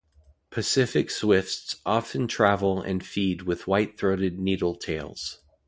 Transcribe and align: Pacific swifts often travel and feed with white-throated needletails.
Pacific 0.49 1.11
swifts 1.11 1.75
often 1.85 2.27
travel 2.27 2.81
and 2.81 3.05
feed 3.05 3.43
with 3.43 3.67
white-throated 3.67 4.39
needletails. 4.39 5.37